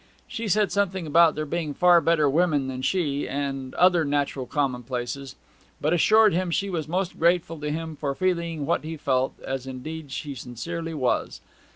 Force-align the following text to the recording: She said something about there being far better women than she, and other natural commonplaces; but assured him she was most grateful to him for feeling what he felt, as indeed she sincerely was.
She 0.27 0.47
said 0.47 0.71
something 0.71 1.05
about 1.05 1.35
there 1.35 1.45
being 1.45 1.75
far 1.75 2.01
better 2.01 2.27
women 2.27 2.67
than 2.67 2.81
she, 2.81 3.29
and 3.29 3.75
other 3.75 4.03
natural 4.03 4.47
commonplaces; 4.47 5.35
but 5.79 5.93
assured 5.93 6.33
him 6.33 6.49
she 6.49 6.71
was 6.71 6.87
most 6.87 7.19
grateful 7.19 7.59
to 7.59 7.69
him 7.69 7.95
for 7.95 8.15
feeling 8.15 8.65
what 8.65 8.83
he 8.83 8.97
felt, 8.97 9.35
as 9.45 9.67
indeed 9.67 10.11
she 10.11 10.33
sincerely 10.33 10.95
was. 10.95 11.39